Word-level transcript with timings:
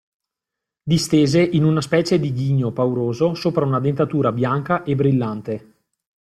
Distese 0.81 1.43
in 1.43 1.63
una 1.63 1.79
specie 1.79 2.17
di 2.19 2.33
ghigno 2.33 2.71
pauroso 2.71 3.35
sopra 3.35 3.65
una 3.65 3.79
dentatura 3.79 4.31
bianca 4.31 4.81
e 4.83 4.95
brillante. 4.95 5.73